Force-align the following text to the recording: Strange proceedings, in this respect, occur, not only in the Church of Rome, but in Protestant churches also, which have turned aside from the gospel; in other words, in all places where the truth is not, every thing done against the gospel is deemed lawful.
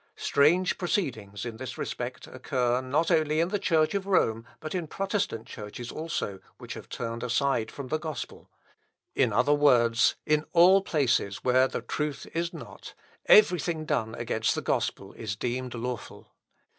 Strange 0.17 0.79
proceedings, 0.79 1.45
in 1.45 1.57
this 1.57 1.77
respect, 1.77 2.25
occur, 2.25 2.81
not 2.81 3.11
only 3.11 3.39
in 3.39 3.49
the 3.49 3.59
Church 3.59 3.93
of 3.93 4.07
Rome, 4.07 4.47
but 4.59 4.73
in 4.73 4.87
Protestant 4.87 5.45
churches 5.45 5.91
also, 5.91 6.39
which 6.57 6.73
have 6.73 6.89
turned 6.89 7.21
aside 7.21 7.69
from 7.69 7.89
the 7.89 7.99
gospel; 7.99 8.49
in 9.13 9.31
other 9.31 9.53
words, 9.53 10.15
in 10.25 10.43
all 10.53 10.81
places 10.81 11.43
where 11.43 11.67
the 11.67 11.83
truth 11.83 12.25
is 12.33 12.51
not, 12.51 12.95
every 13.27 13.59
thing 13.59 13.85
done 13.85 14.15
against 14.15 14.55
the 14.55 14.61
gospel 14.63 15.13
is 15.13 15.35
deemed 15.35 15.75
lawful. 15.75 16.33